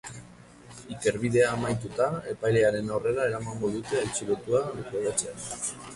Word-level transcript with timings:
Ikerbidea 0.93 1.51
amaituta, 1.57 2.07
epailearen 2.31 2.91
aurrera 2.95 3.27
eramango 3.33 3.73
dute 3.77 4.03
atxilotua 4.07 4.63
deklaratzera. 4.81 5.65